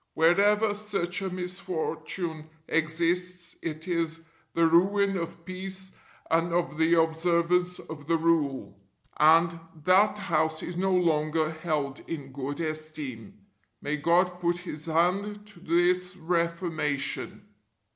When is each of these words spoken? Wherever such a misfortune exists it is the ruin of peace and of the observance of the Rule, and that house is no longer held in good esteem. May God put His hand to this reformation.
Wherever 0.15 0.73
such 0.73 1.21
a 1.21 1.29
misfortune 1.29 2.49
exists 2.67 3.55
it 3.61 3.87
is 3.87 4.25
the 4.51 4.65
ruin 4.65 5.15
of 5.15 5.45
peace 5.45 5.91
and 6.31 6.51
of 6.53 6.75
the 6.79 6.95
observance 6.95 7.77
of 7.77 8.07
the 8.07 8.17
Rule, 8.17 8.79
and 9.17 9.59
that 9.83 10.17
house 10.17 10.63
is 10.63 10.75
no 10.75 10.91
longer 10.95 11.51
held 11.51 11.99
in 12.09 12.31
good 12.31 12.59
esteem. 12.61 13.41
May 13.79 13.97
God 13.97 14.39
put 14.39 14.57
His 14.57 14.87
hand 14.87 15.45
to 15.45 15.59
this 15.59 16.15
reformation. 16.17 17.43